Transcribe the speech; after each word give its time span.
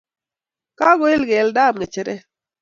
Kakoil 0.79 1.21
keldap 1.29 1.73
ngecheret 1.77 2.23